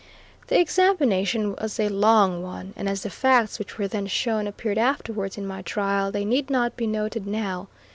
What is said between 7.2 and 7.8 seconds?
now.